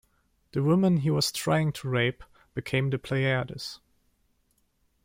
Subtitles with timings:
[0.53, 2.23] The women he was trying to rape
[2.55, 3.79] became the Pleiades.